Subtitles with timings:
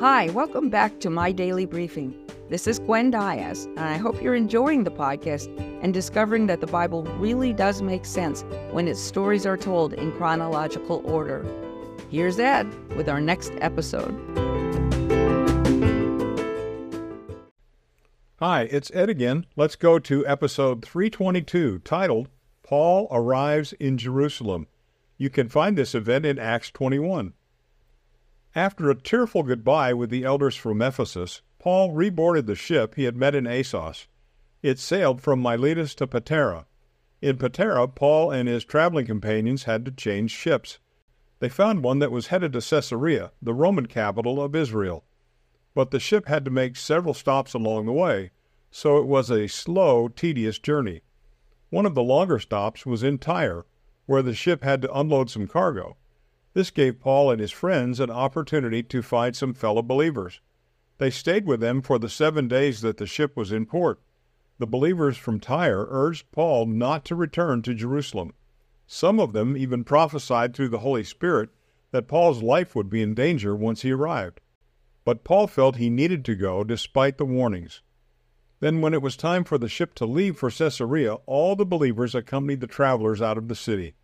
[0.00, 2.14] Hi, welcome back to my daily briefing.
[2.48, 6.66] This is Gwen Diaz, and I hope you're enjoying the podcast and discovering that the
[6.66, 11.44] Bible really does make sense when its stories are told in chronological order.
[12.08, 12.66] Here's Ed
[12.96, 14.18] with our next episode.
[18.38, 19.44] Hi, it's Ed again.
[19.54, 22.30] Let's go to episode 322 titled
[22.62, 24.66] Paul Arrives in Jerusalem.
[25.18, 27.34] You can find this event in Acts 21.
[28.54, 33.16] After a tearful goodbye with the elders from Ephesus, Paul reboarded the ship he had
[33.16, 34.08] met in Assos.
[34.60, 36.66] It sailed from Miletus to Patara.
[37.22, 40.80] In Patara, Paul and his traveling companions had to change ships.
[41.38, 45.04] They found one that was headed to Caesarea, the Roman capital of Israel.
[45.72, 48.32] But the ship had to make several stops along the way,
[48.72, 51.02] so it was a slow, tedious journey.
[51.68, 53.64] One of the longer stops was in Tyre,
[54.06, 55.96] where the ship had to unload some cargo.
[56.52, 60.40] This gave Paul and his friends an opportunity to find some fellow believers.
[60.98, 64.00] They stayed with them for the seven days that the ship was in port.
[64.58, 68.34] The believers from Tyre urged Paul not to return to Jerusalem.
[68.86, 71.50] Some of them even prophesied through the Holy Spirit
[71.92, 74.40] that Paul's life would be in danger once he arrived.
[75.04, 77.82] But Paul felt he needed to go despite the warnings.
[78.58, 82.14] Then, when it was time for the ship to leave for Caesarea, all the believers
[82.14, 83.94] accompanied the travelers out of the city.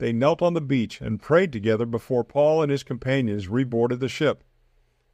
[0.00, 4.08] They knelt on the beach and prayed together before Paul and his companions reboarded the
[4.08, 4.42] ship.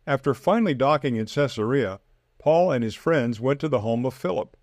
[0.06, 1.98] After finally docking in Caesarea,
[2.38, 4.56] Paul and his friends went to the home of Philip.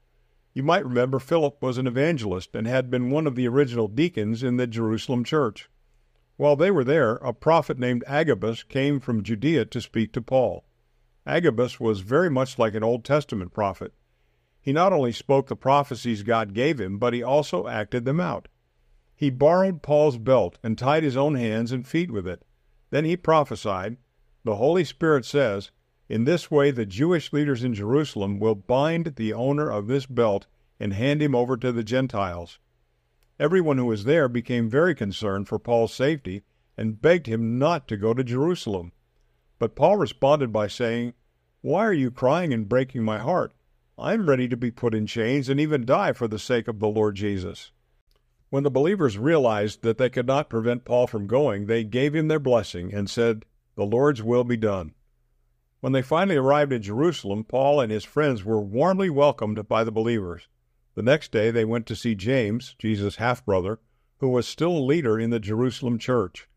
[0.53, 4.43] You might remember Philip was an evangelist and had been one of the original deacons
[4.43, 5.69] in the Jerusalem church.
[6.37, 10.63] While they were there, a prophet named Agabus came from Judea to speak to Paul.
[11.27, 13.91] Agabus was very much like an Old Testament prophet.
[14.61, 18.47] He not only spoke the prophecies God gave him, but he also acted them out.
[19.15, 22.43] He borrowed Paul's belt and tied his own hands and feet with it.
[22.89, 23.97] Then he prophesied,
[24.43, 25.71] The Holy Spirit says,
[26.09, 30.47] In this way the Jewish leaders in Jerusalem will bind the owner of this belt
[30.79, 32.59] and hand him over to the Gentiles.
[33.39, 36.43] Everyone who was there became very concerned for Paul's safety
[36.77, 38.91] and begged him not to go to Jerusalem.
[39.59, 41.13] But Paul responded by saying,
[41.61, 43.53] Why are you crying and breaking my heart?
[43.97, 46.79] I am ready to be put in chains and even die for the sake of
[46.79, 47.71] the Lord Jesus.
[48.53, 52.27] When the believers realized that they could not prevent Paul from going, they gave him
[52.27, 54.93] their blessing and said, The Lord's will be done.
[55.79, 59.91] When they finally arrived in Jerusalem, Paul and his friends were warmly welcomed by the
[59.91, 60.49] believers.
[60.93, 63.79] The next day they went to see James, Jesus' half brother,
[64.19, 66.47] who was still a leader in the Jerusalem church.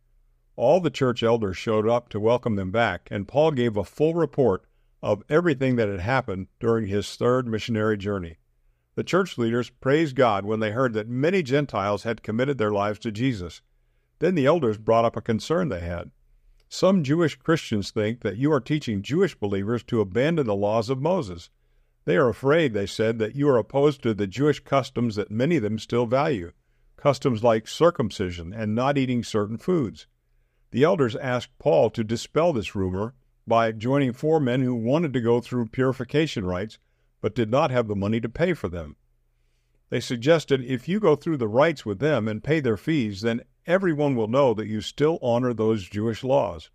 [0.55, 4.13] All the church elders showed up to welcome them back, and Paul gave a full
[4.13, 4.67] report
[5.03, 8.37] of everything that had happened during his third missionary journey.
[8.97, 12.99] The church leaders praised God when they heard that many Gentiles had committed their lives
[13.01, 13.61] to Jesus.
[14.21, 16.11] Then the elders brought up a concern they had.
[16.71, 21.03] Some Jewish Christians think that you are teaching Jewish believers to abandon the laws of
[21.03, 21.51] Moses.
[22.07, 25.57] They are afraid, they said, that you are opposed to the Jewish customs that many
[25.57, 26.53] of them still value,
[26.97, 30.07] customs like circumcision and not eating certain foods.
[30.71, 33.13] The elders asked Paul to dispel this rumor
[33.47, 36.79] by joining four men who wanted to go through purification rites
[37.27, 38.95] but did not have the money to pay for them.
[39.91, 43.43] They suggested if you go through the rites with them and pay their fees, then
[43.67, 46.71] everyone will know that you still honor those Jewish laws.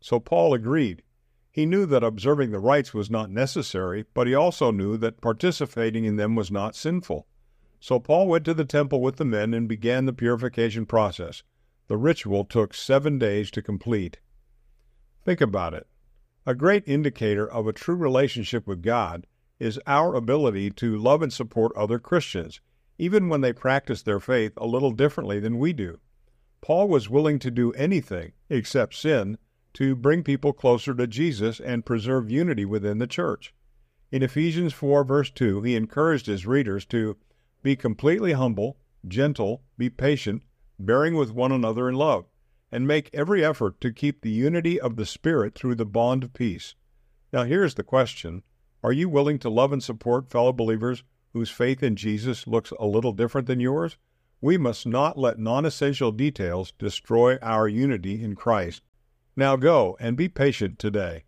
[0.00, 1.02] So Paul agreed.
[1.50, 6.04] He knew that observing the rites was not necessary, but he also knew that participating
[6.04, 7.26] in them was not sinful.
[7.80, 11.42] So Paul went to the temple with the men and began the purification process.
[11.88, 14.20] The ritual took seven days to complete.
[15.24, 15.88] Think about it.
[16.46, 19.26] A great indicator of a true relationship with God
[19.58, 22.60] is our ability to love and support other Christians,
[22.98, 25.98] even when they practice their faith a little differently than we do.
[26.60, 29.38] Paul was willing to do anything, except sin,
[29.74, 33.54] to bring people closer to Jesus and preserve unity within the church.
[34.10, 37.16] In Ephesians 4, verse 2, he encouraged his readers to
[37.62, 40.42] be completely humble, gentle, be patient,
[40.78, 42.26] bearing with one another in love,
[42.72, 46.32] and make every effort to keep the unity of the Spirit through the bond of
[46.32, 46.74] peace.
[47.32, 48.42] Now, here's the question
[48.82, 51.02] are you willing to love and support fellow believers
[51.32, 53.96] whose faith in Jesus looks a little different than yours?
[54.40, 58.82] We must not let non essential details destroy our unity in Christ.
[59.36, 61.24] Now go and be patient today.